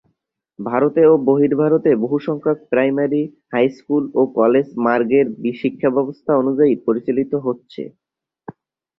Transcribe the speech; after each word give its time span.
ভারতে 0.59 1.01
ও 1.05 1.23
বহির্ভারতে 1.27 1.91
বহুসংখ্যক 2.03 2.57
প্রাইমারি, 2.71 3.21
হাইস্কুল 3.51 4.03
ও 4.13 4.31
কলেজ 4.37 4.67
মার্গের 4.85 5.27
শিক্ষাব্যবস্থা 5.61 6.31
অনুযায়ী 6.41 6.73
পরিচালিত 6.85 7.31
হচ্ছে। 7.45 7.81